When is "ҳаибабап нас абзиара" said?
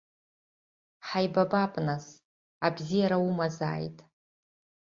1.07-3.17